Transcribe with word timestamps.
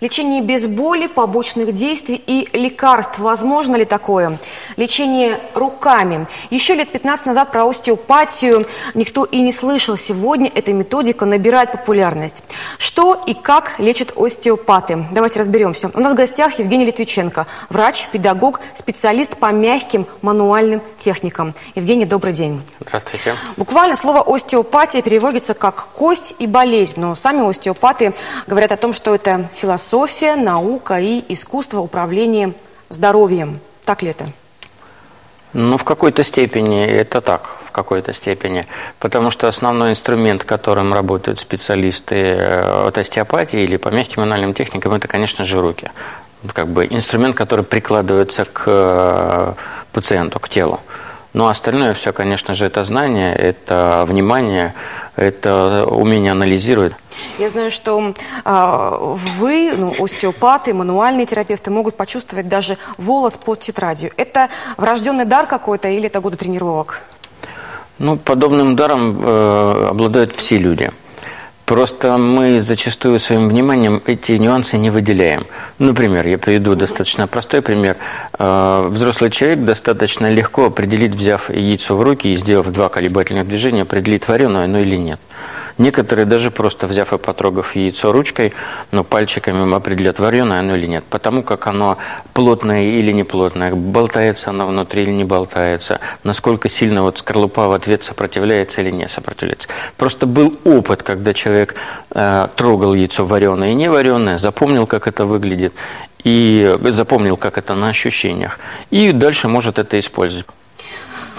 Лечение 0.00 0.42
без 0.42 0.68
боли, 0.68 1.08
побочных 1.08 1.72
действий 1.72 2.22
и 2.24 2.48
лекарств. 2.56 3.18
Возможно 3.18 3.74
ли 3.74 3.84
такое? 3.84 4.38
Лечение 4.76 5.40
руками. 5.54 6.28
Еще 6.50 6.76
лет 6.76 6.92
15 6.92 7.26
назад 7.26 7.50
про 7.50 7.68
остеопатию 7.68 8.64
никто 8.94 9.24
и 9.24 9.40
не 9.40 9.50
слышал. 9.50 9.96
Сегодня 9.96 10.52
эта 10.54 10.72
методика 10.72 11.24
набирает 11.24 11.72
популярность. 11.72 12.44
Что 12.78 13.20
и 13.26 13.34
как 13.34 13.80
лечат 13.80 14.12
остеопаты? 14.16 15.04
Давайте 15.10 15.40
разберемся. 15.40 15.90
У 15.92 15.98
нас 15.98 16.12
в 16.12 16.14
гостях 16.16 16.60
Евгений 16.60 16.84
Литвиченко, 16.84 17.48
врач, 17.68 18.06
педагог, 18.12 18.60
специалист 18.74 19.36
по 19.36 19.50
мягким 19.50 20.06
мануальным 20.22 20.80
техникам. 20.96 21.54
Евгений, 21.74 22.04
добрый 22.04 22.32
день. 22.32 22.62
Здравствуйте. 22.78 23.34
Буквально 23.56 23.96
слово 23.96 24.22
остеопатия 24.24 25.02
переводится 25.02 25.54
как 25.54 25.88
кость 25.96 26.36
и 26.38 26.46
болезнь, 26.46 27.00
но 27.00 27.16
сами 27.16 27.48
остеопаты 27.48 28.14
говорят 28.46 28.70
о 28.70 28.76
том, 28.76 28.92
что 28.92 29.12
это 29.12 29.48
философия 29.54 29.87
философия, 29.88 30.36
наука 30.36 31.00
и 31.00 31.24
искусство 31.32 31.80
управления 31.80 32.52
здоровьем. 32.90 33.58
Так 33.86 34.02
ли 34.02 34.10
это? 34.10 34.26
Ну, 35.54 35.78
в 35.78 35.84
какой-то 35.84 36.24
степени 36.24 36.84
это 36.84 37.22
так, 37.22 37.56
в 37.64 37.70
какой-то 37.70 38.12
степени. 38.12 38.66
Потому 38.98 39.30
что 39.30 39.48
основной 39.48 39.92
инструмент, 39.92 40.44
которым 40.44 40.92
работают 40.92 41.38
специалисты 41.38 42.16
э, 42.16 42.86
от 42.88 42.98
остеопатии 42.98 43.60
или 43.60 43.78
по 43.78 43.88
мягким 43.88 44.22
анальным 44.22 44.52
техникам, 44.52 44.92
это, 44.92 45.08
конечно 45.08 45.46
же, 45.46 45.58
руки. 45.58 45.90
Как 46.52 46.68
бы 46.68 46.86
инструмент, 46.90 47.34
который 47.34 47.64
прикладывается 47.64 48.44
к 48.44 48.64
э, 48.66 49.52
пациенту, 49.92 50.38
к 50.38 50.50
телу. 50.50 50.80
Но 51.32 51.44
ну, 51.44 51.50
остальное 51.50 51.94
все, 51.94 52.12
конечно 52.12 52.52
же, 52.52 52.66
это 52.66 52.84
знание, 52.84 53.32
это 53.34 54.04
внимание, 54.06 54.74
это 55.18 55.86
умение 55.86 56.32
анализировать. 56.32 56.92
Я 57.38 57.48
знаю, 57.50 57.70
что 57.70 58.14
э, 58.44 58.98
вы, 59.38 59.72
ну, 59.76 59.94
остеопаты, 60.02 60.72
мануальные 60.72 61.26
терапевты, 61.26 61.70
могут 61.70 61.96
почувствовать 61.96 62.48
даже 62.48 62.78
волос 62.96 63.36
под 63.36 63.60
тетрадью. 63.60 64.12
Это 64.16 64.48
врожденный 64.76 65.24
дар 65.24 65.46
какой-то 65.46 65.88
или 65.88 66.06
это 66.06 66.20
годы 66.20 66.36
тренировок? 66.36 67.02
Ну, 67.98 68.16
подобным 68.16 68.76
даром 68.76 69.20
э, 69.20 69.88
обладают 69.90 70.34
все 70.36 70.58
люди. 70.58 70.92
Просто 71.68 72.16
мы 72.16 72.62
зачастую 72.62 73.20
своим 73.20 73.46
вниманием 73.50 74.00
эти 74.06 74.32
нюансы 74.32 74.78
не 74.78 74.88
выделяем. 74.88 75.44
Например, 75.78 76.26
я 76.26 76.38
приведу 76.38 76.74
достаточно 76.74 77.26
простой 77.26 77.60
пример. 77.60 77.98
Э, 78.38 78.88
взрослый 78.90 79.30
человек 79.30 79.64
достаточно 79.64 80.30
легко 80.30 80.64
определит, 80.64 81.14
взяв 81.14 81.50
яйцо 81.50 81.94
в 81.94 82.02
руки 82.02 82.32
и 82.32 82.36
сделав 82.36 82.72
два 82.72 82.88
колебательных 82.88 83.46
движения, 83.46 83.82
определит, 83.82 84.26
вареное 84.28 84.64
оно 84.64 84.78
или 84.78 84.96
нет. 84.96 85.20
Некоторые 85.78 86.26
даже 86.26 86.50
просто 86.50 86.88
взяв 86.88 87.12
и 87.12 87.18
потрогав 87.18 87.76
яйцо 87.76 88.10
ручкой, 88.10 88.52
но 88.90 89.04
пальчиками 89.04 89.74
определят, 89.74 90.18
вареное 90.18 90.58
оно 90.58 90.74
или 90.74 90.86
нет. 90.86 91.04
Потому 91.08 91.44
как 91.44 91.68
оно 91.68 91.98
плотное 92.34 92.82
или 92.82 93.12
не 93.12 93.22
плотное, 93.22 93.72
болтается 93.74 94.50
оно 94.50 94.66
внутри 94.66 95.04
или 95.04 95.12
не 95.12 95.24
болтается, 95.24 96.00
насколько 96.24 96.68
сильно 96.68 97.02
вот 97.02 97.18
скорлупа 97.18 97.68
в 97.68 97.72
ответ 97.72 98.02
сопротивляется 98.02 98.80
или 98.80 98.90
не 98.90 99.06
сопротивляется. 99.06 99.68
Просто 99.96 100.26
был 100.26 100.58
опыт, 100.64 101.04
когда 101.04 101.32
человек 101.32 101.76
э, 102.10 102.48
трогал 102.56 102.94
яйцо 102.94 103.24
вареное 103.24 103.70
и 103.70 103.74
не 103.74 103.88
вареное, 103.88 104.38
запомнил, 104.38 104.86
как 104.86 105.06
это 105.06 105.26
выглядит, 105.26 105.72
и 106.24 106.76
запомнил, 106.82 107.36
как 107.36 107.56
это 107.56 107.76
на 107.76 107.90
ощущениях. 107.90 108.58
И 108.90 109.12
дальше 109.12 109.46
может 109.46 109.78
это 109.78 109.96
использовать. 109.98 110.46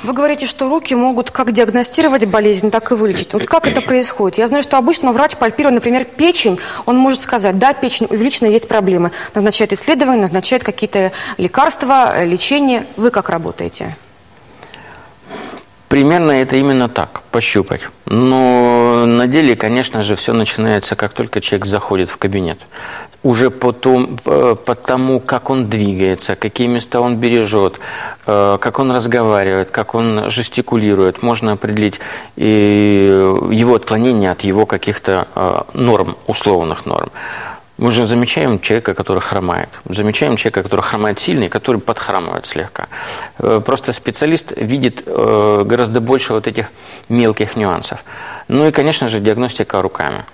Вы 0.03 0.13
говорите, 0.13 0.45
что 0.45 0.69
руки 0.69 0.95
могут 0.95 1.29
как 1.31 1.51
диагностировать 1.51 2.25
болезнь, 2.25 2.71
так 2.71 2.91
и 2.91 2.95
вылечить. 2.95 3.33
Вот 3.33 3.45
как 3.45 3.67
это 3.67 3.81
происходит? 3.81 4.37
Я 4.37 4.47
знаю, 4.47 4.63
что 4.63 4.77
обычно 4.77 5.11
врач, 5.11 5.35
пальпируя, 5.35 5.73
например, 5.73 6.05
печень, 6.05 6.59
он 6.85 6.97
может 6.97 7.21
сказать, 7.21 7.57
да, 7.59 7.73
печень 7.73 8.07
увеличена, 8.09 8.47
есть 8.47 8.67
проблемы. 8.67 9.11
Назначает 9.33 9.73
исследования, 9.73 10.21
назначает 10.21 10.63
какие-то 10.63 11.11
лекарства, 11.37 12.23
лечение. 12.23 12.85
Вы 12.95 13.11
как 13.11 13.29
работаете? 13.29 13.97
Примерно 15.89 16.31
это 16.31 16.55
именно 16.55 16.87
так, 16.87 17.23
пощупать. 17.31 17.81
Но 18.05 19.05
на 19.05 19.27
деле, 19.27 19.55
конечно 19.55 20.03
же, 20.03 20.15
все 20.15 20.33
начинается, 20.33 20.95
как 20.95 21.13
только 21.13 21.41
человек 21.41 21.65
заходит 21.65 22.09
в 22.09 22.17
кабинет 22.17 22.59
уже 23.23 23.49
по, 23.49 23.73
том, 23.73 24.17
э, 24.25 24.55
по 24.65 24.75
тому, 24.75 25.19
как 25.19 25.49
он 25.49 25.67
двигается, 25.67 26.35
какие 26.35 26.67
места 26.67 27.01
он 27.01 27.17
бережет, 27.17 27.79
э, 28.25 28.57
как 28.59 28.79
он 28.79 28.91
разговаривает, 28.91 29.71
как 29.71 29.95
он 29.95 30.29
жестикулирует, 30.29 31.21
можно 31.23 31.53
определить 31.53 31.99
его 32.35 33.75
отклонение 33.75 34.31
от 34.31 34.41
его 34.41 34.65
каких-то 34.65 35.27
э, 35.35 35.61
норм, 35.73 36.15
условных 36.27 36.85
норм. 36.85 37.11
Мы 37.77 37.91
же 37.91 38.05
замечаем 38.05 38.59
человека, 38.59 38.93
который 38.93 39.21
хромает. 39.21 39.69
Замечаем 39.87 40.35
человека, 40.35 40.63
который 40.63 40.81
хромает 40.81 41.19
сильно 41.19 41.47
который 41.47 41.79
подхрамывает 41.79 42.45
слегка. 42.45 42.87
Просто 43.37 43.93
специалист 43.93 44.51
видит 44.57 45.05
гораздо 45.05 46.01
больше 46.01 46.33
вот 46.33 46.47
этих 46.47 46.71
мелких 47.07 47.55
нюансов. 47.55 48.03
Ну 48.49 48.67
и, 48.67 48.71
конечно 48.71 49.07
же, 49.07 49.21
диагностика 49.21 49.81
руками. 49.81 50.25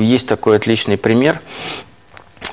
Есть 0.00 0.26
такой 0.26 0.56
отличный 0.56 0.96
пример. 0.96 1.40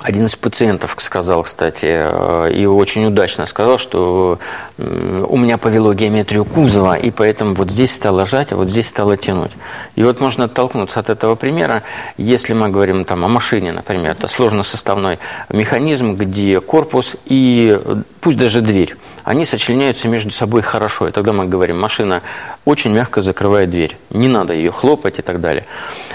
Один 0.03 0.25
из 0.25 0.35
пациентов 0.35 0.97
сказал, 0.99 1.43
кстати, 1.43 1.85
э, 1.85 2.51
и 2.53 2.65
очень 2.65 3.05
удачно 3.05 3.45
сказал, 3.45 3.77
что 3.77 4.39
у 4.79 5.37
меня 5.37 5.59
повело 5.59 5.93
геометрию 5.93 6.43
кузова, 6.43 6.95
и 6.95 7.11
поэтому 7.11 7.53
вот 7.53 7.69
здесь 7.69 7.93
стало 7.93 8.25
жать, 8.25 8.51
а 8.51 8.55
вот 8.55 8.69
здесь 8.69 8.89
стало 8.89 9.15
тянуть. 9.15 9.51
И 9.95 10.03
вот 10.03 10.19
можно 10.19 10.45
оттолкнуться 10.45 10.99
от 10.99 11.09
этого 11.09 11.35
примера, 11.35 11.83
если 12.17 12.53
мы 12.53 12.69
говорим 12.69 13.05
там, 13.05 13.23
о 13.23 13.27
машине, 13.27 13.71
например, 13.71 14.13
это 14.13 14.27
сложносоставной 14.27 15.19
механизм, 15.49 16.15
где 16.15 16.59
корпус 16.61 17.15
и 17.25 17.79
пусть 18.21 18.39
даже 18.39 18.61
дверь, 18.61 18.95
они 19.23 19.45
сочленяются 19.45 20.07
между 20.07 20.31
собой 20.31 20.63
хорошо. 20.63 21.09
И 21.09 21.11
тогда 21.11 21.31
мы 21.31 21.45
говорим, 21.45 21.79
машина 21.79 22.23
очень 22.65 22.91
мягко 22.91 23.21
закрывает 23.21 23.69
дверь, 23.69 23.97
не 24.09 24.27
надо 24.27 24.53
ее 24.53 24.71
хлопать 24.71 25.19
и 25.19 25.21
так 25.21 25.41
далее. 25.41 25.65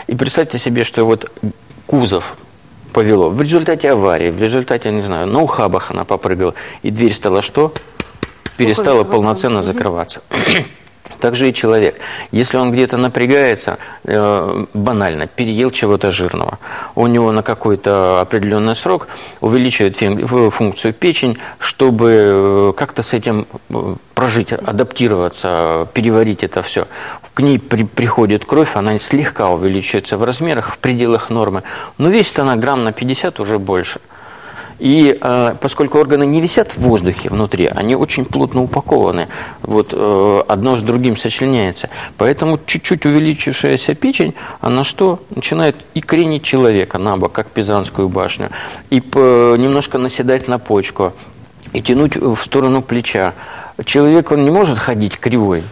И 0.08 0.16
представьте 0.16 0.58
себе, 0.58 0.82
что 0.82 1.04
вот 1.04 1.30
кузов 1.86 2.36
повело. 2.96 3.28
В 3.28 3.42
результате 3.42 3.90
аварии, 3.90 4.30
в 4.30 4.40
результате, 4.40 4.90
не 4.90 5.02
знаю, 5.02 5.26
на 5.26 5.42
ухабах 5.42 5.90
она 5.90 6.06
попрыгала, 6.06 6.54
и 6.82 6.90
дверь 6.90 7.12
стала 7.12 7.42
что? 7.42 7.74
Перестала 8.56 9.04
полноценно 9.04 9.60
закрываться. 9.60 10.22
Также 11.26 11.48
и 11.48 11.52
человек. 11.52 11.96
Если 12.30 12.56
он 12.56 12.70
где-то 12.70 12.98
напрягается, 12.98 13.78
э, 14.04 14.64
банально, 14.74 15.26
переел 15.26 15.72
чего-то 15.72 16.12
жирного, 16.12 16.60
у 16.94 17.08
него 17.08 17.32
на 17.32 17.42
какой-то 17.42 18.20
определенный 18.20 18.76
срок 18.76 19.08
увеличивает 19.40 19.96
функцию 20.52 20.94
печень, 20.94 21.36
чтобы 21.58 22.10
э, 22.12 22.72
как-то 22.76 23.02
с 23.02 23.12
этим 23.12 23.48
э, 23.70 23.96
прожить, 24.14 24.52
адаптироваться, 24.52 25.88
переварить 25.94 26.44
это 26.44 26.62
все. 26.62 26.86
К 27.34 27.40
ней 27.40 27.58
при, 27.58 27.82
приходит 27.82 28.44
кровь, 28.44 28.76
она 28.76 28.96
слегка 29.00 29.48
увеличивается 29.48 30.18
в 30.18 30.22
размерах, 30.22 30.70
в 30.70 30.78
пределах 30.78 31.28
нормы, 31.28 31.64
но 31.98 32.08
весит 32.08 32.38
она 32.38 32.54
грамм 32.54 32.84
на 32.84 32.92
50 32.92 33.40
уже 33.40 33.58
больше– 33.58 33.98
и 34.78 35.16
э, 35.20 35.54
поскольку 35.60 35.98
органы 35.98 36.26
не 36.26 36.40
висят 36.40 36.72
в 36.72 36.78
воздухе 36.78 37.30
внутри, 37.30 37.66
они 37.66 37.96
очень 37.96 38.24
плотно 38.24 38.62
упакованы, 38.62 39.28
вот 39.62 39.90
э, 39.92 40.42
одно 40.48 40.76
с 40.76 40.82
другим 40.82 41.16
сочленяется. 41.16 41.88
Поэтому 42.18 42.58
чуть-чуть 42.64 43.06
увеличившаяся 43.06 43.94
печень, 43.94 44.34
она 44.60 44.84
что? 44.84 45.20
Начинает 45.34 45.76
и 45.94 46.00
кренить 46.00 46.42
человека 46.42 46.98
на 46.98 47.16
бок, 47.16 47.32
как 47.32 47.48
Пизанскую 47.48 48.08
башню, 48.08 48.50
и 48.90 49.00
по, 49.00 49.56
немножко 49.56 49.98
наседать 49.98 50.48
на 50.48 50.58
почку, 50.58 51.12
и 51.72 51.80
тянуть 51.80 52.16
в 52.16 52.36
сторону 52.36 52.82
плеча. 52.82 53.34
Человек, 53.84 54.30
он 54.30 54.44
не 54.44 54.50
может 54.50 54.78
ходить 54.78 55.18
кривой, 55.18 55.62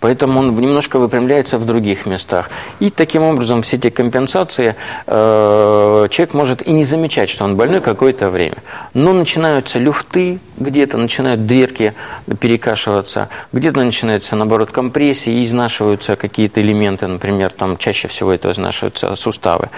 Поэтому 0.00 0.40
он 0.40 0.56
немножко 0.56 0.98
выпрямляется 0.98 1.58
в 1.58 1.66
других 1.66 2.06
местах. 2.06 2.50
И 2.80 2.90
таким 2.90 3.22
образом 3.22 3.60
все 3.60 3.76
эти 3.76 3.90
компенсации 3.90 4.74
э, 5.06 6.08
человек 6.10 6.34
может 6.34 6.66
и 6.66 6.72
не 6.72 6.84
замечать, 6.84 7.28
что 7.28 7.44
он 7.44 7.56
больной 7.56 7.82
какое-то 7.82 8.30
время. 8.30 8.56
Но 8.94 9.12
начинаются 9.12 9.78
люфты, 9.78 10.40
где-то 10.56 10.96
начинают 10.96 11.46
дверки 11.46 11.92
перекашиваться, 12.40 13.28
где-то 13.52 13.82
начинается, 13.84 14.36
наоборот, 14.36 14.72
компрессии, 14.72 15.44
изнашиваются 15.44 16.16
какие-то 16.16 16.62
элементы, 16.62 17.06
например, 17.06 17.52
там 17.52 17.76
чаще 17.76 18.08
всего 18.08 18.32
это 18.32 18.50
изнашиваются 18.52 19.14
суставы. 19.16 19.68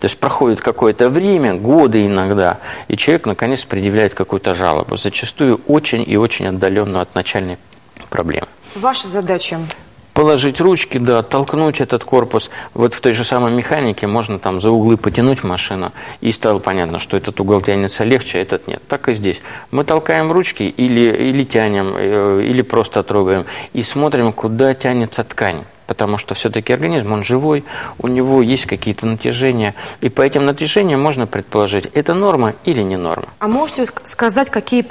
То 0.00 0.06
есть 0.06 0.18
проходит 0.18 0.62
какое-то 0.62 1.10
время, 1.10 1.54
годы 1.54 2.06
иногда, 2.06 2.58
и 2.88 2.96
человек 2.96 3.26
наконец 3.26 3.64
предъявляет 3.64 4.14
какую-то 4.14 4.54
жалобу, 4.54 4.96
зачастую 4.96 5.60
очень 5.66 6.02
и 6.06 6.16
очень 6.16 6.46
отдаленную 6.46 7.02
от 7.02 7.14
начальной 7.14 7.58
проблемы. 8.08 8.46
Ваша 8.76 9.08
задача? 9.08 9.58
Положить 10.12 10.60
ручки, 10.60 10.98
да, 10.98 11.22
толкнуть 11.22 11.80
этот 11.80 12.04
корпус. 12.04 12.50
Вот 12.74 12.92
в 12.92 13.00
той 13.00 13.14
же 13.14 13.24
самой 13.24 13.50
механике 13.52 14.06
можно 14.06 14.38
там 14.38 14.60
за 14.60 14.70
углы 14.70 14.98
потянуть 14.98 15.42
машину, 15.44 15.92
и 16.20 16.30
стало 16.30 16.58
понятно, 16.58 16.98
что 16.98 17.16
этот 17.16 17.40
угол 17.40 17.62
тянется 17.62 18.04
легче, 18.04 18.38
а 18.38 18.42
этот 18.42 18.66
нет. 18.66 18.82
Так 18.86 19.08
и 19.08 19.14
здесь. 19.14 19.40
Мы 19.70 19.84
толкаем 19.84 20.30
ручки 20.30 20.64
или, 20.64 21.00
или 21.00 21.44
тянем, 21.44 21.94
э, 21.96 22.42
или 22.44 22.60
просто 22.60 23.02
трогаем, 23.02 23.46
и 23.72 23.82
смотрим, 23.82 24.32
куда 24.34 24.74
тянется 24.74 25.24
ткань. 25.24 25.64
Потому 25.86 26.18
что 26.18 26.34
все-таки 26.34 26.72
организм, 26.72 27.12
он 27.12 27.24
живой, 27.24 27.64
у 27.98 28.08
него 28.08 28.42
есть 28.42 28.66
какие-то 28.66 29.06
натяжения, 29.06 29.74
и 30.00 30.08
по 30.08 30.22
этим 30.22 30.44
натяжениям 30.44 31.00
можно 31.00 31.26
предположить, 31.26 31.86
это 31.94 32.14
норма 32.14 32.54
или 32.64 32.82
не 32.82 32.96
норма. 32.96 33.28
А 33.38 33.48
можете 33.48 33.86
сказать, 34.04 34.50
какие 34.50 34.84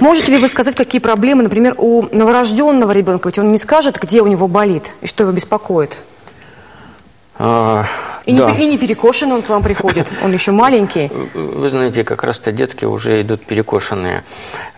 можете 0.00 0.32
ли 0.32 0.38
вы 0.38 0.48
сказать, 0.48 0.74
какие 0.74 1.00
проблемы, 1.00 1.42
например, 1.42 1.74
у 1.78 2.02
новорожденного 2.14 2.92
ребенка, 2.92 3.28
ведь 3.28 3.38
он 3.38 3.52
не 3.52 3.58
скажет, 3.58 3.98
где 4.00 4.22
у 4.22 4.26
него 4.26 4.48
болит 4.48 4.92
и 5.00 5.06
что 5.06 5.24
его 5.24 5.32
беспокоит? 5.32 5.98
А, 7.38 7.84
и, 8.24 8.34
да. 8.34 8.50
не, 8.50 8.64
и 8.64 8.68
не 8.70 8.78
перекошенный 8.78 9.36
он 9.36 9.42
к 9.42 9.48
вам 9.48 9.62
приходит, 9.62 10.12
он 10.24 10.32
еще 10.32 10.52
маленький. 10.52 11.10
Вы 11.34 11.70
знаете, 11.70 12.02
как 12.02 12.24
раз-то 12.24 12.50
детки 12.50 12.84
уже 12.84 13.20
идут 13.22 13.44
перекошенные. 13.44 14.24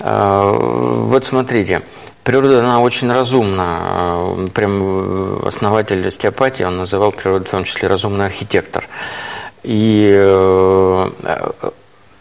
А, 0.00 0.52
вот 0.52 1.25
смотрите, 1.25 1.82
природа, 2.28 2.58
она 2.58 2.82
очень 2.82 3.10
разумна. 3.10 4.46
Прям 4.52 5.46
основатель 5.46 6.06
остеопатии, 6.06 6.62
он 6.62 6.76
называл 6.76 7.10
природу 7.10 7.46
в 7.46 7.50
том 7.50 7.64
числе 7.64 7.88
разумный 7.88 8.26
архитектор. 8.26 8.86
И 9.62 10.10
э, 10.12 11.10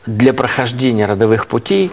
для 0.05 0.33
прохождения 0.33 1.05
родовых 1.05 1.47
путей 1.47 1.91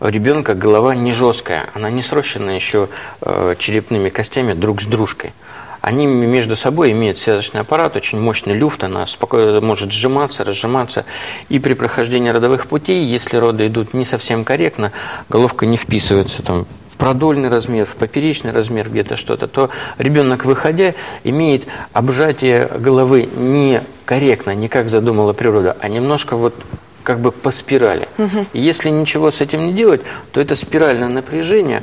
ребенка 0.00 0.54
голова 0.54 0.96
не 0.96 1.12
жесткая, 1.12 1.66
она 1.74 1.90
не 1.90 2.02
срощена 2.02 2.50
еще 2.50 2.88
э, 3.20 3.54
черепными 3.56 4.08
костями 4.08 4.52
друг 4.52 4.82
с 4.82 4.86
дружкой. 4.86 5.32
Они 5.80 6.06
между 6.06 6.56
собой 6.56 6.90
имеют 6.90 7.18
связочный 7.18 7.60
аппарат, 7.60 7.94
очень 7.94 8.18
мощный 8.18 8.54
люфт, 8.54 8.82
она 8.82 9.06
спокойно 9.06 9.60
может 9.60 9.92
сжиматься, 9.92 10.42
разжиматься. 10.42 11.04
И 11.50 11.58
при 11.60 11.74
прохождении 11.74 12.30
родовых 12.30 12.66
путей, 12.66 13.04
если 13.04 13.36
роды 13.36 13.66
идут 13.66 13.92
не 13.92 14.06
совсем 14.06 14.44
корректно, 14.44 14.92
головка 15.28 15.66
не 15.66 15.76
вписывается 15.76 16.42
там, 16.42 16.66
в 16.94 16.96
продольный 16.96 17.48
размер, 17.48 17.86
в 17.86 17.96
поперечный 17.96 18.52
размер 18.52 18.88
где-то 18.88 19.16
что-то, 19.16 19.48
то 19.48 19.70
ребенок, 19.98 20.44
выходя, 20.44 20.94
имеет 21.24 21.66
обжатие 21.92 22.70
головы 22.78 23.28
не 23.36 23.82
корректно, 24.04 24.54
не 24.54 24.68
как 24.68 24.88
задумала 24.88 25.32
природа, 25.32 25.76
а 25.80 25.88
немножко 25.88 26.36
вот 26.36 26.54
как 27.02 27.18
бы 27.18 27.32
по 27.32 27.50
спирали. 27.50 28.08
Угу. 28.16 28.46
И 28.52 28.60
если 28.60 28.90
ничего 28.90 29.32
с 29.32 29.40
этим 29.40 29.66
не 29.66 29.72
делать, 29.72 30.02
то 30.32 30.40
это 30.40 30.54
спиральное 30.54 31.08
напряжение, 31.08 31.82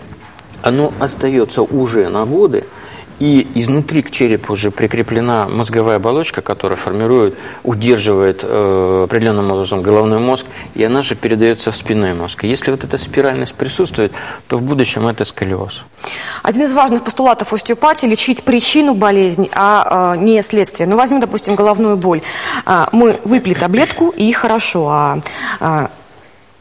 оно 0.62 0.94
остается 1.00 1.62
уже 1.62 2.08
на 2.08 2.26
годы, 2.26 2.64
и 3.22 3.48
изнутри 3.54 4.02
к 4.02 4.10
черепу 4.10 4.54
уже 4.54 4.72
прикреплена 4.72 5.48
мозговая 5.48 5.98
оболочка, 5.98 6.42
которая 6.42 6.76
формирует, 6.76 7.36
удерживает 7.64 8.40
э, 8.42 9.04
определенным 9.04 9.52
образом 9.52 9.84
головной 9.84 10.18
мозг, 10.18 10.48
и 10.74 10.84
она 10.84 11.04
же 11.04 11.14
передается 11.14 11.70
в 11.70 11.76
спинной 11.76 12.16
мозг. 12.16 12.44
И 12.44 12.48
если 12.48 12.72
вот 12.72 12.84
эта 12.84 12.98
спиральность 12.98 13.54
присутствует, 13.54 14.12
то 14.48 14.58
в 14.58 14.64
будущем 14.64 15.06
это 15.06 15.24
сколиоз. 15.24 15.84
Один 16.42 16.64
из 16.64 16.74
важных 16.74 17.04
постулатов 17.04 17.54
остеопатии– 17.54 18.06
лечить 18.08 18.42
причину 18.44 18.96
болезни, 18.96 19.52
а 19.54 20.16
э, 20.16 20.18
не 20.18 20.42
следствие. 20.42 20.90
Ну, 20.90 20.98
возьмем, 20.98 21.20
допустим, 21.20 21.54
головную 21.54 21.98
боль. 21.98 22.24
А, 22.66 22.90
мы 22.92 23.20
выпили 23.24 23.54
таблетку, 23.54 24.10
и 24.10 24.32
хорошо. 24.32 24.88
А, 24.90 25.20
а 25.60 25.92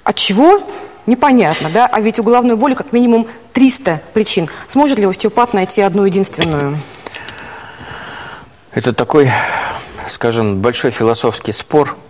от 0.04 0.16
чего 0.16 0.60
непонятно, 1.06 1.70
да? 1.70 1.86
А 1.86 2.00
ведь 2.00 2.18
у 2.18 2.22
головной 2.22 2.56
боли 2.56 2.74
как 2.74 2.92
минимум 2.92 3.26
300 3.52 4.02
причин. 4.14 4.48
Сможет 4.66 4.98
ли 4.98 5.06
остеопат 5.06 5.54
найти 5.54 5.82
одну 5.82 6.04
единственную? 6.04 6.78
Это 8.72 8.92
такой, 8.92 9.30
скажем, 10.08 10.60
большой 10.60 10.90
философский 10.90 11.52
спор– 11.52 11.96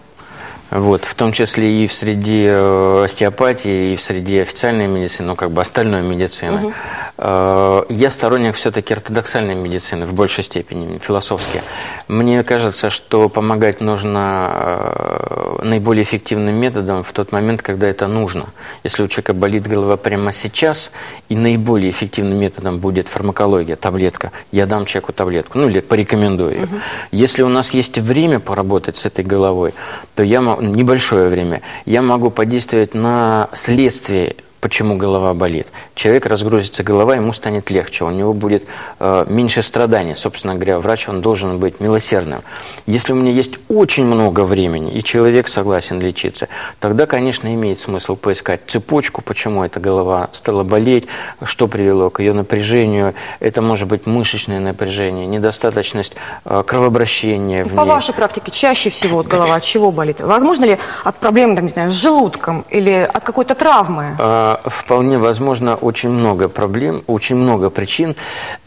вот, 0.71 1.05
в 1.05 1.17
том 1.17 1.33
числе 1.33 1.83
и 1.83 1.89
в 1.89 1.93
среде 1.93 2.47
э, 2.47 3.03
остеопатии, 3.05 3.93
и 3.93 3.97
в 3.97 4.01
среде 4.01 4.43
официальной 4.43 4.87
медицины, 4.87 5.29
ну, 5.29 5.37
как 5.37 5.51
бы 5.51 5.61
остальной 5.61 6.03
медицины. 6.03 6.67
Угу. 6.67 6.75
Я 7.23 8.09
сторонник 8.09 8.55
все-таки 8.55 8.95
ортодоксальной 8.95 9.55
медицины 9.55 10.07
в 10.07 10.15
большей 10.15 10.43
степени, 10.43 10.99
философски. 10.99 11.63
Мне 12.09 12.43
кажется, 12.43 12.89
что 12.89 13.29
помогать 13.29 13.83
нужно 13.83 14.51
э, 14.51 15.59
наиболее 15.63 16.03
эффективным 16.03 16.55
методом 16.55 17.03
в 17.03 17.13
тот 17.13 17.31
момент, 17.33 17.61
когда 17.61 17.89
это 17.89 18.07
нужно. 18.07 18.47
Если 18.85 19.03
у 19.03 19.07
человека 19.07 19.35
болит 19.35 19.69
голова 19.69 19.99
прямо 19.99 20.33
сейчас, 20.33 20.93
и 21.29 21.37
наиболее 21.37 21.91
эффективным 21.91 22.39
методом 22.39 22.79
будет 22.79 23.09
фармакология, 23.09 23.77
таблетка, 23.77 24.33
я 24.51 24.65
дам 24.65 24.87
человеку 24.87 25.13
таблетку, 25.13 25.59
ну 25.59 25.69
или 25.69 25.81
порекомендую 25.81 26.55
ее. 26.55 26.65
Угу. 26.65 26.77
Если 27.13 27.43
у 27.43 27.49
нас 27.49 27.75
есть 27.75 27.99
время 27.99 28.41
поработать 28.41 28.97
с 28.97 29.05
этой 29.05 29.27
головой, 29.27 29.75
то 30.15 30.23
я 30.23 30.41
небольшое 30.41 31.29
время, 31.29 31.61
я 31.85 32.01
могу 32.01 32.31
подействовать 32.31 32.95
на 32.95 33.51
следствие 33.53 34.37
Почему 34.61 34.97
голова 34.97 35.33
болит? 35.33 35.69
Человек 35.95 36.27
разгрузится 36.27 36.83
голова, 36.83 37.15
ему 37.15 37.33
станет 37.33 37.71
легче, 37.71 38.05
у 38.05 38.11
него 38.11 38.35
будет 38.35 38.65
э, 38.99 39.25
меньше 39.27 39.63
страданий. 39.63 40.15
Собственно 40.15 40.55
говоря, 40.55 40.79
врач 40.79 41.09
он 41.09 41.23
должен 41.23 41.59
быть 41.59 41.81
милосердным. 41.81 42.43
Если 42.85 43.15
у 43.15 43.17
меня 43.17 43.31
есть 43.31 43.53
очень 43.69 44.05
много 44.05 44.45
времени, 44.45 44.93
и 44.93 45.03
человек 45.03 45.49
согласен 45.49 45.99
лечиться, 45.99 46.49
тогда, 46.79 47.07
конечно, 47.07 47.53
имеет 47.55 47.81
смысл 47.81 48.17
поискать 48.17 48.61
цепочку, 48.67 49.23
почему 49.23 49.65
эта 49.65 49.81
голова 49.81 50.29
стала 50.33 50.63
болеть, 50.63 51.07
что 51.43 51.67
привело 51.67 52.11
к 52.11 52.21
ее 52.21 52.35
напряжению. 52.35 53.15
Это 53.41 53.63
может 53.63 53.89
быть 53.89 54.07
мышечное 54.07 54.61
напряжение, 54.61 55.27
недостаточность 55.27 56.13
э, 56.45 56.63
кровообращения. 56.67 57.65
Ну, 57.65 57.77
по 57.77 57.83
ней. 57.83 57.89
вашей 57.89 58.13
практике 58.13 58.53
чаще 58.53 58.91
всего 58.91 59.19
вот 59.19 59.27
голова 59.27 59.55
от 59.55 59.65
чего 59.65 59.91
болит? 59.91 60.21
Возможно 60.21 60.67
ли 60.67 60.79
от 61.03 61.17
проблем, 61.17 61.57
там, 61.57 61.65
не 61.65 61.71
знаю, 61.71 61.91
с 61.91 61.95
желудком 61.95 62.67
или 62.69 63.09
от 63.11 63.25
какой-то 63.25 63.55
травмы? 63.55 64.17
А, 64.19 64.50
вполне 64.65 65.19
возможно 65.19 65.77
очень 65.77 66.11
много 66.11 66.49
проблем, 66.49 67.03
очень 67.07 67.37
много 67.37 67.71
причин. 67.71 68.17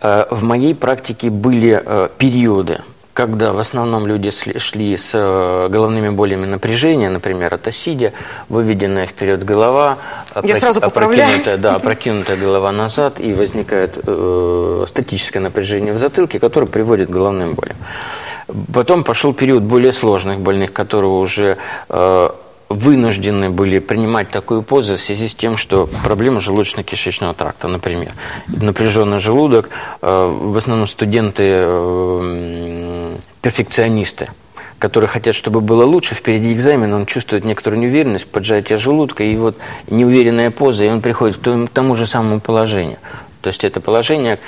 Э, 0.02 0.26
в 0.30 0.44
моей 0.44 0.76
практике 0.76 1.30
были 1.30 1.82
э, 1.84 2.10
периоды, 2.18 2.80
когда 3.14 3.52
в 3.52 3.60
основном 3.60 4.08
люди 4.08 4.32
шли 4.58 4.98
с 4.98 5.14
головными 5.70 6.10
болями 6.10 6.46
напряжения, 6.46 7.10
например, 7.10 7.54
от 7.54 7.68
осидия, 7.68 8.14
выведенная 8.50 9.06
вперед 9.06 9.46
голова, 9.46 9.98
Я 10.44 10.56
сразу 10.56 10.80
опрокинутая, 10.82 11.58
да, 11.58 11.76
опрокинутая 11.76 12.38
голова 12.38 12.72
назад, 12.72 13.20
и 13.20 13.34
возникает 13.34 14.00
э, 14.06 14.86
статическое 14.88 15.44
напряжение 15.44 15.94
в 15.94 15.98
затылке, 15.98 16.40
которое 16.40 16.68
приводит 16.68 17.10
к 17.10 17.12
головным 17.12 17.54
болям. 17.54 17.78
Потом 18.74 19.04
пошел 19.04 19.34
период 19.34 19.64
более 19.64 19.94
сложных 19.94 20.40
больных, 20.40 20.74
которые 20.74 21.12
уже 21.12 21.58
э, 21.90 22.30
вынуждены 22.74 23.50
были 23.50 23.80
принимать 23.80 24.30
такую 24.30 24.64
позу 24.64 24.98
в 24.98 25.00
связи 25.00 25.28
с 25.28 25.36
тем, 25.36 25.58
что 25.58 25.90
проблема 26.04 26.40
желудочно-кишечного 26.40 27.34
тракта, 27.34 27.68
например. 27.68 28.14
Напряженный 28.48 29.20
желудок, 29.20 29.70
э, 30.02 30.26
в 30.26 30.58
основном 30.58 30.88
студенты 30.88 31.44
э, 31.56 33.18
перфекционисты, 33.42 34.30
которые 34.80 35.08
хотят, 35.08 35.36
чтобы 35.36 35.62
было 35.62 35.86
лучше, 35.86 36.16
впереди 36.16 36.52
экзамен, 36.52 36.94
он 36.94 37.06
чувствует 37.06 37.46
некоторую 37.46 37.82
неуверенность, 37.82 38.28
поджатие 38.28 38.78
желудка, 38.78 39.24
и 39.24 39.36
вот 39.38 39.58
неуверенная 39.90 40.52
поза, 40.52 40.84
и 40.84 40.90
он 40.90 41.02
приходит 41.02 41.38
к 41.38 41.70
тому 41.74 41.96
же 41.96 42.08
самому 42.08 42.40
положению. 42.42 42.98
То 43.42 43.48
есть 43.48 43.64
это 43.64 43.80
положение, 43.82 44.40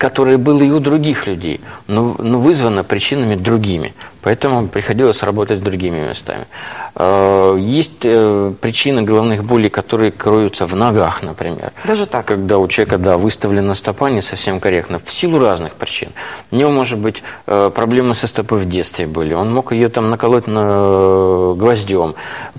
которое 0.00 0.38
было 0.38 0.62
и 0.62 0.70
у 0.70 0.80
других 0.80 1.26
людей, 1.26 1.60
но, 1.86 2.16
но 2.18 2.38
вызвано 2.38 2.84
причинами 2.84 3.34
другими. 3.34 3.92
Поэтому 4.22 4.68
приходилось 4.68 5.22
работать 5.22 5.58
с 5.58 5.62
другими 5.62 6.00
местами. 6.08 6.46
Э, 6.94 7.56
есть 7.58 8.04
э, 8.04 8.52
причины 8.60 9.02
головных 9.02 9.44
болей, 9.44 9.70
которые 9.70 10.10
кроются 10.10 10.66
в 10.66 10.76
ногах, 10.76 11.22
например. 11.22 11.72
Даже 11.84 12.06
так? 12.06 12.26
Когда 12.26 12.58
у 12.58 12.68
человека, 12.68 12.98
да, 12.98 13.16
выставлена 13.16 13.74
стопа 13.74 14.10
не 14.10 14.20
совсем 14.20 14.60
корректно, 14.60 14.98
в 14.98 15.10
силу 15.10 15.38
разных 15.38 15.72
причин. 15.72 16.10
У 16.50 16.56
него, 16.56 16.70
может 16.70 16.98
быть, 16.98 17.22
э, 17.46 17.70
проблемы 17.74 18.14
со 18.14 18.26
стопой 18.26 18.58
в 18.58 18.68
детстве 18.68 19.06
были. 19.06 19.32
Он 19.34 19.52
мог 19.52 19.72
ее 19.72 19.88
там 19.88 20.10
наколоть 20.10 20.46
на 20.46 21.54
гвоздем. 21.56 22.14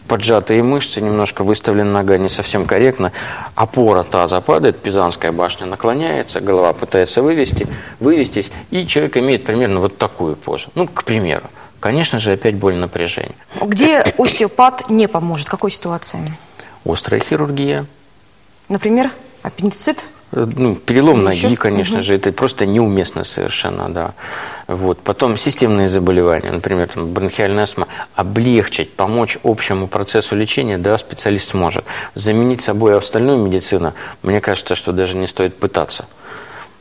Поджатые 0.07 0.63
мышцы, 0.63 1.01
немножко 1.01 1.43
выставлена 1.43 1.91
нога 1.91 2.17
не 2.17 2.29
совсем 2.29 2.65
корректно. 2.65 3.11
Опора 3.55 4.03
таза 4.03 4.41
падает, 4.41 4.79
пизанская 4.79 5.31
башня 5.31 5.67
наклоняется, 5.67 6.41
голова 6.41 6.73
пытается 6.73 7.21
вывести, 7.21 7.67
вывестись, 7.99 8.51
и 8.71 8.87
человек 8.87 9.17
имеет 9.17 9.43
примерно 9.43 9.79
вот 9.79 9.97
такую 9.97 10.35
позу. 10.35 10.69
Ну, 10.75 10.87
к 10.87 11.03
примеру. 11.03 11.43
Конечно 11.81 12.19
же, 12.19 12.33
опять 12.33 12.55
боль 12.55 12.75
напряжения. 12.75 13.35
Где 13.59 13.97
остеопат 13.97 14.89
не 14.91 15.07
поможет? 15.07 15.47
В 15.47 15.51
какой 15.51 15.71
ситуации? 15.71 16.23
Острая 16.85 17.19
хирургия. 17.19 17.87
Например, 18.69 19.09
аппендицит? 19.41 20.07
Э, 20.31 20.47
ну, 20.55 20.75
перелом 20.75 21.23
ноги, 21.23 21.47
Еще? 21.47 21.55
конечно 21.55 21.97
угу. 21.97 22.03
же, 22.03 22.15
это 22.15 22.31
просто 22.31 22.67
неуместно 22.67 23.23
совершенно, 23.23 23.89
да. 23.89 24.13
Вот. 24.67 24.99
Потом 24.99 25.37
системные 25.37 25.89
заболевания, 25.89 26.51
например, 26.51 26.87
там, 26.87 27.11
бронхиальная 27.11 27.63
астма, 27.63 27.87
облегчить, 28.13 28.93
помочь 28.93 29.39
общему 29.43 29.87
процессу 29.87 30.35
лечения, 30.35 30.77
да, 30.77 30.99
специалист 30.99 31.55
может. 31.55 31.83
Заменить 32.13 32.61
собой 32.61 32.95
остальную 32.95 33.39
медицину, 33.39 33.95
мне 34.21 34.39
кажется, 34.39 34.75
что 34.75 34.91
даже 34.91 35.17
не 35.17 35.25
стоит 35.25 35.57
пытаться. 35.57 36.05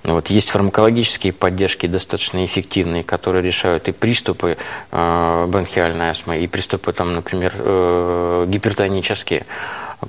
Вот, 0.03 0.31
есть 0.31 0.51
фармакологические 0.51 1.33
поддержки 1.33 1.87
достаточно 1.87 2.45
эффективные, 2.45 3.05
которые 3.05 3.43
решают 3.43 3.89
и 3.89 3.93
приступы 3.93 4.57
э, 4.91 5.47
бронхиальной 5.47 6.11
астмы, 6.11 6.39
и 6.39 6.47
приступы, 6.47 6.93
там, 6.93 7.15
например, 7.15 7.53
э, 7.59 8.47
гипертонические. 8.49 9.45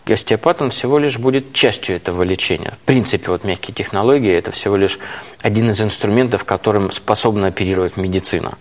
Остеопат, 0.06 0.62
он 0.62 0.70
всего 0.70 0.98
лишь 0.98 1.20
будет 1.20 1.52
частью 1.52 1.98
этого 1.98 2.24
лечения. 2.24 2.72
В 2.82 2.86
принципе, 2.86 3.30
вот 3.30 3.44
мягкие 3.44 3.76
технологии– 3.76 4.32
это 4.34 4.52
всего 4.52 4.78
лишь 4.78 4.98
один 5.42 5.70
из 5.70 5.82
инструментов, 5.82 6.46
которым 6.46 6.94
способна 6.94 7.48
оперировать 7.48 7.98
медицина. 7.98 8.54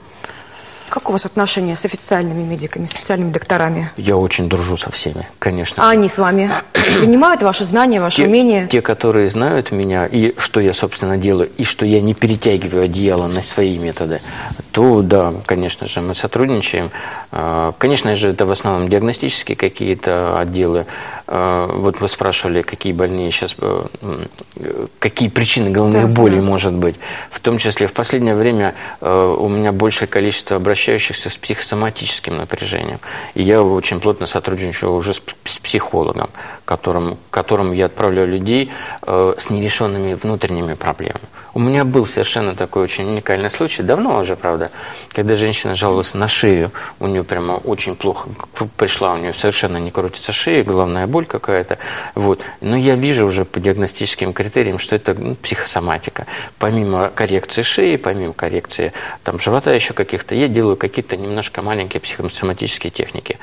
Как 0.90 1.08
у 1.08 1.12
вас 1.12 1.24
отношения 1.24 1.76
с 1.76 1.84
официальными 1.84 2.42
медиками, 2.42 2.86
с 2.86 2.94
официальными 2.96 3.30
докторами? 3.30 3.92
Я 3.96 4.16
очень 4.16 4.48
дружу 4.48 4.76
со 4.76 4.90
всеми, 4.90 5.24
конечно. 5.38 5.84
А 5.84 5.90
они 5.90 6.08
с 6.08 6.18
вами 6.18 6.50
принимают 6.72 7.44
ваши 7.44 7.64
знания, 7.64 8.00
ваши 8.00 8.16
те, 8.16 8.24
умения? 8.26 8.66
Те, 8.66 8.82
которые 8.82 9.30
знают 9.30 9.70
меня, 9.70 10.06
и 10.06 10.34
что 10.36 10.58
я, 10.58 10.74
собственно, 10.74 11.16
делаю, 11.16 11.48
и 11.56 11.62
что 11.62 11.86
я 11.86 12.00
не 12.00 12.12
перетягиваю 12.12 12.86
одеяло 12.86 13.28
на 13.28 13.40
свои 13.40 13.78
методы, 13.78 14.20
то, 14.72 15.02
да, 15.02 15.34
конечно 15.46 15.86
же, 15.86 16.00
мы 16.00 16.14
сотрудничаем. 16.14 16.90
А, 17.32 17.72
конечно 17.78 18.14
же, 18.16 18.30
это 18.30 18.46
в 18.46 18.50
основном 18.50 18.88
диагностические 18.88 19.56
какие-то 19.56 20.38
отделы. 20.38 20.86
А, 21.26 21.66
вот 21.66 22.00
вы 22.00 22.08
спрашивали, 22.08 22.62
какие 22.62 22.92
больные 22.92 23.30
сейчас, 23.30 23.54
э, 23.58 23.86
какие 24.98 25.28
причины 25.28 25.70
головных 25.70 26.08
да, 26.08 26.12
болей 26.12 26.40
да. 26.40 26.44
может 26.44 26.72
быть. 26.74 26.96
В 27.30 27.40
том 27.40 27.58
числе 27.58 27.86
в 27.86 27.92
последнее 27.92 28.34
время 28.34 28.74
э, 29.00 29.36
у 29.38 29.48
меня 29.48 29.72
большее 29.72 30.08
количество 30.08 30.56
обращающихся 30.56 31.30
с 31.30 31.36
психосоматическим 31.36 32.36
напряжением. 32.36 32.98
И 33.34 33.42
я 33.42 33.62
очень 33.62 34.00
плотно 34.00 34.26
сотрудничаю 34.26 34.92
уже 34.92 35.14
с, 35.14 35.20
психологом, 35.62 36.30
которым, 36.64 37.16
которым 37.30 37.72
я 37.72 37.86
отправляю 37.86 38.28
людей 38.28 38.70
э, 39.02 39.34
с 39.38 39.50
нерешенными 39.50 40.14
внутренними 40.14 40.74
проблемами. 40.74 41.24
У 41.54 41.58
меня 41.58 41.84
был 41.84 42.06
совершенно 42.06 42.54
такой 42.54 42.82
очень 42.82 43.04
уникальный 43.04 43.50
случай, 43.50 43.82
давно 43.82 44.20
уже, 44.20 44.36
правда, 44.36 44.59
когда 45.12 45.36
женщина 45.36 45.74
жаловалась 45.74 46.12
на 46.12 46.28
шею, 46.28 46.70
у 46.98 47.06
нее 47.06 47.24
прямо 47.24 47.52
очень 47.52 47.96
плохо 47.96 48.28
пришла, 48.76 49.14
у 49.14 49.16
нее 49.16 49.32
совершенно 49.32 49.78
не 49.78 49.90
крутится 49.90 50.32
шея, 50.32 50.62
головная 50.62 51.06
боль 51.06 51.24
какая-то. 51.24 51.78
Вот. 52.14 52.40
Но 52.60 52.76
я 52.76 52.94
вижу 52.94 53.26
уже 53.26 53.44
по 53.44 53.60
диагностическим 53.60 54.32
критериям, 54.32 54.78
что 54.78 54.96
это 54.96 55.14
ну, 55.14 55.34
психосоматика. 55.36 56.26
Помимо 56.58 57.08
коррекции 57.08 57.62
шеи, 57.62 57.96
помимо 57.96 58.34
коррекции 58.34 58.92
там, 59.24 59.40
живота 59.40 59.72
еще 59.72 59.94
каких-то, 59.94 60.34
я 60.34 60.48
делаю 60.48 60.76
какие-то 60.76 61.16
немножко 61.16 61.62
маленькие 61.62 62.00
психосоматические 62.00 62.90
техники. 62.90 63.38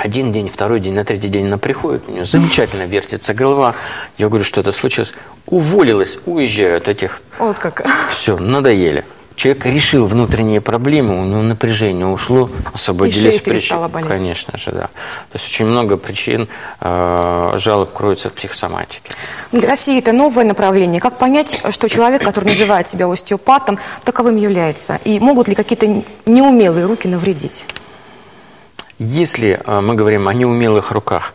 Один 0.00 0.32
день, 0.32 0.48
второй 0.48 0.80
день, 0.80 0.94
на 0.94 1.04
третий 1.04 1.28
день 1.28 1.46
она 1.46 1.58
приходит, 1.58 2.08
у 2.08 2.12
нее 2.12 2.24
замечательно 2.24 2.86
вертится 2.86 3.34
голова. 3.34 3.74
Я 4.16 4.28
говорю, 4.28 4.44
что 4.44 4.62
это 4.62 4.72
случилось. 4.72 5.12
Уволилась, 5.44 6.16
уезжаю 6.24 6.78
от 6.78 6.88
этих. 6.88 7.20
Вот 7.38 7.58
как. 7.58 7.86
Все, 8.10 8.38
надоели. 8.38 9.04
Человек 9.40 9.64
решил 9.64 10.04
внутренние 10.04 10.60
проблемы, 10.60 11.18
у 11.18 11.24
него 11.24 11.40
напряжение 11.40 12.06
ушло, 12.06 12.50
освободились 12.74 13.40
причины. 13.40 13.88
Конечно 14.06 14.58
же, 14.58 14.70
да. 14.70 14.82
То 14.82 15.38
есть 15.38 15.46
очень 15.46 15.64
много 15.64 15.96
причин 15.96 16.46
э, 16.78 17.52
жалоб 17.56 17.90
кроется 17.90 18.28
в 18.28 18.34
психосоматике. 18.34 19.00
Для 19.50 19.66
России 19.66 19.98
это 19.98 20.12
новое 20.12 20.44
направление. 20.44 21.00
Как 21.00 21.16
понять, 21.16 21.58
что 21.70 21.88
человек, 21.88 22.22
который 22.22 22.50
называет 22.50 22.86
себя 22.88 23.10
остеопатом, 23.10 23.78
таковым 24.04 24.36
является? 24.36 25.00
И 25.06 25.18
могут 25.18 25.48
ли 25.48 25.54
какие-то 25.54 25.86
неумелые 26.26 26.84
руки 26.84 27.08
навредить? 27.08 27.64
Если 28.98 29.58
э, 29.64 29.80
мы 29.80 29.94
говорим 29.94 30.28
о 30.28 30.34
неумелых 30.34 30.90
руках, 30.90 31.32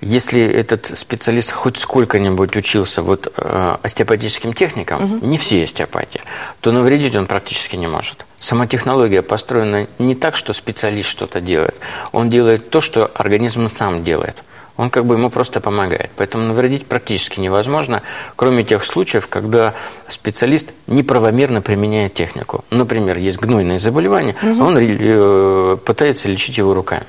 если 0.00 0.40
этот 0.40 0.96
специалист 0.96 1.50
хоть 1.50 1.78
сколько-нибудь 1.78 2.54
учился 2.56 3.02
вот 3.02 3.32
э, 3.36 3.76
остеопатическим 3.82 4.52
техникам, 4.52 5.16
угу. 5.16 5.26
не 5.26 5.38
все 5.38 5.64
остеопатии, 5.64 6.20
то 6.60 6.72
навредить 6.72 7.16
он 7.16 7.26
практически 7.26 7.76
не 7.76 7.86
может. 7.86 8.26
Сама 8.38 8.66
технология 8.66 9.22
построена 9.22 9.86
не 9.98 10.14
так, 10.14 10.36
что 10.36 10.52
специалист 10.52 11.08
что-то 11.08 11.40
делает. 11.40 11.74
Он 12.12 12.28
делает 12.28 12.70
то, 12.70 12.80
что 12.80 13.10
организм 13.14 13.68
сам 13.68 14.04
делает. 14.04 14.36
Он 14.76 14.90
как 14.90 15.06
бы 15.06 15.14
ему 15.14 15.30
просто 15.30 15.60
помогает. 15.60 16.10
Поэтому 16.16 16.44
навредить 16.44 16.86
практически 16.86 17.40
невозможно, 17.40 18.02
кроме 18.36 18.62
тех 18.62 18.84
случаев, 18.84 19.26
когда 19.28 19.74
специалист 20.08 20.66
неправомерно 20.86 21.62
применяет 21.62 22.12
технику. 22.12 22.64
Например, 22.70 23.16
есть 23.16 23.38
гнойное 23.38 23.78
заболевание, 23.78 24.36
угу. 24.42 24.64
он 24.64 24.76
э, 24.78 25.76
пытается 25.84 26.28
лечить 26.28 26.58
его 26.58 26.74
руками. 26.74 27.06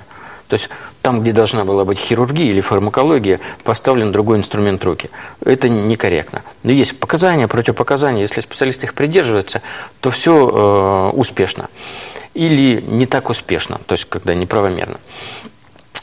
То 0.48 0.54
есть 0.54 0.70
там, 1.02 1.22
где 1.22 1.34
должна 1.34 1.66
была 1.66 1.86
быть 1.86 2.00
хирургия 2.00 2.52
или 2.52 2.62
фармакология, 2.62 3.40
поставлен 3.64 4.12
другой 4.12 4.38
инструмент 4.38 4.84
руки. 4.84 5.10
Это 5.44 5.70
некорректно. 5.70 6.44
Но 6.64 6.72
есть 6.72 7.00
показания, 7.00 7.48
противопоказания. 7.48 8.22
Если 8.22 8.42
специалист 8.42 8.84
их 8.84 8.94
придерживается, 8.94 9.62
то 10.00 10.10
все 10.10 11.12
э, 11.14 11.18
успешно. 11.18 11.70
Или 12.34 12.82
не 12.82 13.06
так 13.06 13.30
успешно, 13.30 13.80
то 13.86 13.94
есть 13.94 14.06
когда 14.06 14.36
неправомерно. 14.36 15.00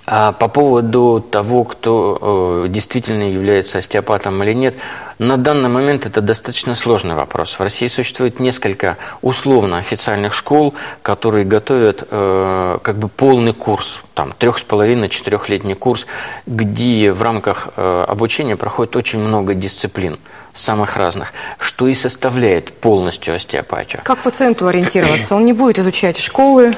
А 0.06 0.32
по 0.32 0.49
поводу 0.49 1.25
того, 1.30 1.64
кто 1.64 2.64
э, 2.66 2.68
действительно 2.68 3.23
является 3.23 3.78
остеопатом 3.78 4.42
или 4.42 4.52
нет, 4.52 4.75
на 5.18 5.38
данный 5.38 5.70
момент 5.70 6.04
это 6.04 6.20
достаточно 6.20 6.75
сложный 6.75 7.14
вопрос. 7.14 7.54
В 7.54 7.61
России 7.61 7.87
существует 7.87 8.38
несколько 8.38 8.99
условно 9.23 9.78
официальных 9.78 10.34
школ, 10.34 10.75
которые 11.02 11.46
готовят 11.46 12.06
э, 12.11 12.78
как 12.82 12.96
бы 12.99 13.08
полный 13.08 13.54
курс, 13.54 14.00
там 14.12 14.34
трех 14.37 14.58
с 14.58 14.62
половиной 14.62 15.08
четырехлетний 15.08 15.75
курс, 15.75 16.06
где 16.46 17.11
в 17.11 17.23
рамках 17.23 17.68
э, 17.76 18.04
обучения 18.06 18.56
проходит 18.56 18.96
очень 18.96 19.20
много 19.20 19.54
дисциплин 19.54 20.18
самых 20.52 20.96
разных, 20.96 21.32
что 21.58 21.88
и 21.88 21.94
составляет 21.94 22.73
полностью 22.73 23.34
остеопатию. 23.34 24.02
Как 24.04 24.18
пациенту 24.18 24.66
ориентироваться? 24.66 25.34
Он 25.34 25.46
не 25.46 25.52
будет 25.52 25.78
изучать 25.78 26.18
школы, 26.18 26.73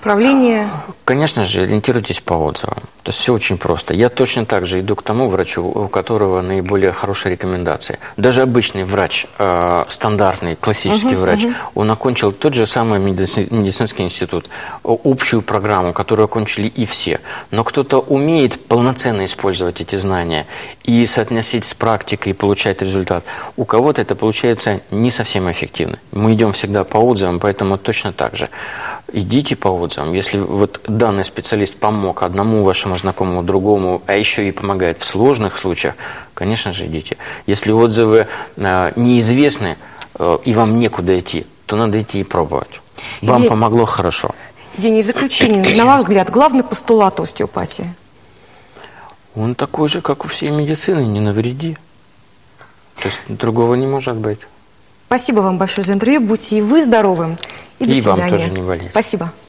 Управление? 0.00 0.68
Конечно 1.04 1.44
же, 1.44 1.62
ориентируйтесь 1.62 2.20
по 2.20 2.34
отзывам. 2.34 2.76
То 3.02 3.10
есть 3.10 3.18
все 3.18 3.32
очень 3.32 3.58
просто. 3.58 3.94
Я 3.94 4.10
точно 4.10 4.44
так 4.44 4.66
же 4.66 4.80
иду 4.80 4.94
к 4.94 5.02
тому 5.02 5.28
врачу, 5.28 5.64
у 5.64 5.88
которого 5.88 6.40
наиболее 6.42 6.92
хорошие 6.92 7.32
рекомендации. 7.32 7.98
Даже 8.16 8.42
обычный 8.42 8.84
врач, 8.84 9.26
э, 9.38 9.84
стандартный, 9.88 10.56
классический 10.56 11.14
uh-huh, 11.14 11.20
врач, 11.20 11.44
uh-huh. 11.44 11.54
он 11.74 11.90
окончил 11.90 12.32
тот 12.32 12.54
же 12.54 12.66
самый 12.66 13.00
медици- 13.00 13.48
медицинский 13.50 14.04
институт, 14.04 14.46
общую 14.84 15.42
программу, 15.42 15.92
которую 15.92 16.26
окончили 16.26 16.68
и 16.68 16.84
все. 16.84 17.20
Но 17.50 17.64
кто-то 17.64 17.98
умеет 17.98 18.66
полноценно 18.66 19.24
использовать 19.24 19.80
эти 19.80 19.96
знания 19.96 20.46
и 20.84 21.06
соотносить 21.06 21.64
с 21.64 21.74
практикой 21.74 22.30
и 22.30 22.34
получать 22.34 22.82
результат. 22.82 23.24
У 23.56 23.64
кого-то 23.64 24.02
это 24.02 24.14
получается 24.14 24.80
не 24.90 25.10
совсем 25.10 25.50
эффективно. 25.50 25.98
Мы 26.12 26.34
идем 26.34 26.52
всегда 26.52 26.84
по 26.84 26.98
отзывам, 26.98 27.40
поэтому 27.40 27.78
точно 27.78 28.12
так 28.12 28.36
же 28.36 28.48
идите 29.12 29.56
по 29.56 29.68
отзывам. 29.68 30.12
Если 30.12 30.38
вот 30.38 30.80
данный 30.86 31.24
специалист 31.24 31.74
помог 31.74 32.22
одному 32.22 32.62
вашему 32.62 32.98
знакомому, 32.98 33.42
другому, 33.42 34.02
а 34.06 34.14
еще 34.14 34.48
и 34.48 34.52
помогает 34.52 35.00
в 35.00 35.04
сложных 35.04 35.58
случаях, 35.58 35.94
конечно 36.34 36.72
же, 36.72 36.86
идите. 36.86 37.16
Если 37.46 37.72
отзывы 37.72 38.26
э, 38.56 38.92
неизвестны 38.96 39.76
э, 40.18 40.38
и 40.44 40.54
вам 40.54 40.78
некуда 40.78 41.18
идти, 41.18 41.46
то 41.66 41.76
надо 41.76 42.00
идти 42.00 42.20
и 42.20 42.24
пробовать. 42.24 42.80
Вам 43.22 43.44
и... 43.44 43.48
помогло 43.48 43.84
хорошо. 43.86 44.30
День 44.76 45.00
в 45.02 45.04
заключение, 45.04 45.76
на 45.76 45.86
ваш 45.86 46.02
взгляд, 46.02 46.30
главный 46.30 46.62
постулат 46.62 47.18
остеопатии? 47.20 47.92
Он 49.34 49.54
такой 49.54 49.88
же, 49.88 50.00
как 50.00 50.24
у 50.24 50.28
всей 50.28 50.50
медицины, 50.50 51.00
не 51.00 51.20
навреди. 51.20 51.76
То 52.96 53.08
есть 53.08 53.20
другого 53.28 53.74
не 53.74 53.86
может 53.86 54.16
быть. 54.16 54.40
Спасибо 55.08 55.40
вам 55.40 55.56
большое 55.56 55.86
за 55.86 55.94
интервью. 55.94 56.20
Будьте 56.20 56.58
и 56.58 56.60
вы 56.60 56.82
здоровы. 56.82 57.38
И, 57.78 57.84
до 57.86 57.90
и 57.92 58.00
свидания. 58.00 58.20
вам 58.20 58.30
тоже 58.30 58.50
не 58.50 58.60
болеть. 58.60 58.90
Спасибо. 58.90 59.32